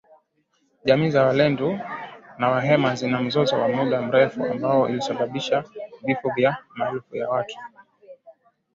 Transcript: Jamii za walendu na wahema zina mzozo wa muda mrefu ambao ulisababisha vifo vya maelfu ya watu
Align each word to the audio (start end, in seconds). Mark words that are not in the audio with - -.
Jamii 0.85 1.09
za 1.11 1.25
walendu 1.25 1.79
na 2.37 2.49
wahema 2.49 2.95
zina 2.95 3.21
mzozo 3.21 3.55
wa 3.55 3.67
muda 3.67 4.01
mrefu 4.01 4.43
ambao 4.45 4.81
ulisababisha 4.81 5.63
vifo 6.03 6.29
vya 6.35 6.57
maelfu 6.75 7.15
ya 7.15 7.29
watu 7.29 7.57